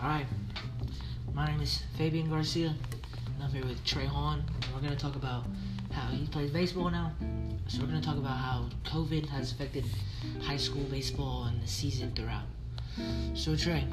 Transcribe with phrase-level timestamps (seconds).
[0.00, 0.26] Alright.
[1.34, 4.44] My name is Fabian Garcia, and I'm here with Trey Hahn.
[4.62, 5.42] And we're going to talk about
[5.90, 7.12] how he plays baseball now.
[7.66, 9.84] So, we're going to talk about how COVID has affected
[10.40, 12.44] high school baseball and the season throughout.
[13.34, 13.86] So, Trey,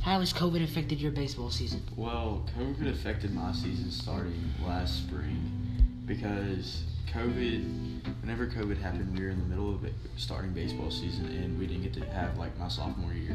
[0.00, 1.82] how has COVID affected your baseball season?
[1.96, 5.50] Well, COVID affected my season starting last spring
[6.06, 9.84] because COVID, whenever COVID happened, we were in the middle of
[10.16, 13.32] starting baseball season and we didn't get to have like my sophomore year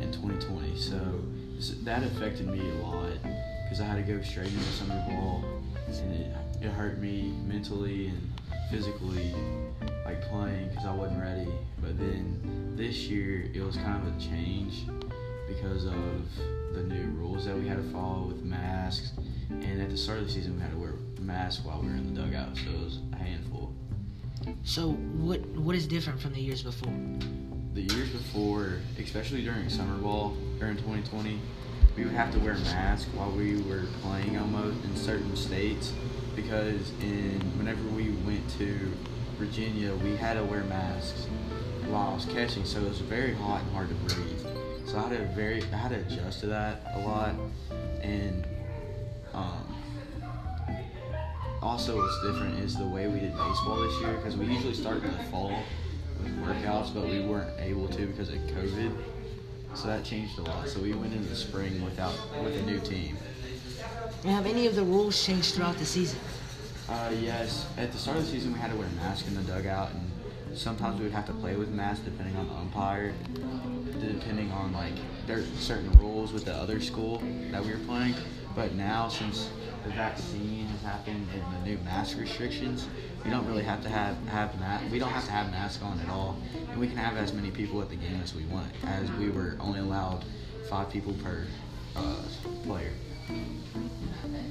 [0.00, 0.51] in 2020.
[0.76, 0.98] So
[1.84, 3.12] that affected me a lot
[3.64, 5.44] because I had to go straight into summer ball
[5.88, 8.32] and it, it hurt me mentally and
[8.70, 9.34] physically,
[10.04, 11.48] like playing because I wasn't ready.
[11.80, 14.86] But then this year it was kind of a change
[15.46, 15.94] because of
[16.74, 19.12] the new rules that we had to follow with masks.
[19.50, 21.94] And at the start of the season, we had to wear masks while we were
[21.94, 23.74] in the dugout, so it was a handful.
[24.64, 26.92] So, what what is different from the years before?
[27.74, 31.40] The years before, especially during summer ball during 2020,
[31.96, 35.94] we would have to wear masks while we were playing almost in certain states
[36.36, 38.92] because in whenever we went to
[39.38, 41.26] Virginia, we had to wear masks
[41.88, 44.46] while I was catching, so it was very hot and hard to breathe.
[44.84, 47.34] So I had to very I had to adjust to that a lot,
[48.02, 48.46] and
[49.32, 49.82] um,
[51.62, 55.02] also what's different is the way we did baseball this year because we usually start
[55.02, 55.62] in the fall
[56.42, 58.92] workouts, but we weren't able to because of COVID.
[59.74, 60.68] So that changed a lot.
[60.68, 63.16] So we went into the spring without with a new team.
[64.24, 66.18] have any of the rules changed throughout the season?
[66.88, 67.66] Uh, yes.
[67.78, 69.90] At the start of the season, we had to wear a mask in the dugout,
[69.92, 70.00] and
[70.54, 73.12] sometimes we would have to play with masks depending on the umpire,
[74.00, 74.92] depending on like
[75.26, 78.14] there's certain rules with the other school that we were playing.
[78.54, 79.48] But now, since
[79.84, 82.86] the vaccine has happened and the new mask restrictions,
[83.24, 85.98] we don't really have to have have ma- we don't have to have masks on
[86.00, 86.36] at all,
[86.70, 89.30] and we can have as many people at the game as we want, as we
[89.30, 90.24] were only allowed
[90.68, 91.46] five people per
[91.96, 92.22] uh,
[92.64, 92.90] player.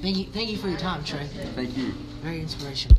[0.00, 1.26] Thank you, thank you for your time, Trey.
[1.54, 1.92] Thank you.
[2.22, 2.98] Very inspirational.